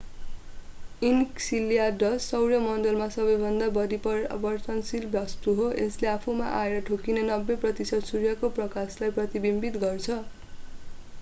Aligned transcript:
enceladus 1.01 2.23
सौर्यमण्डलमा 2.27 3.07
सबैभन्दा 3.15 3.67
बढी 3.75 3.99
परावर्तनशील 4.05 5.05
वस्तु 5.11 5.53
हो 5.59 5.67
यसले 5.73 6.09
आफूमा 6.13 6.47
आएर 6.55 6.81
ठोक्किने 6.87 7.25
90 7.29 7.57
प्रतिशत 7.67 8.09
सूर्यको 8.09 8.49
प्रकाशलाई 8.57 9.13
प्रतिबिम्बित 9.19 9.77
गर्छ 9.85 10.17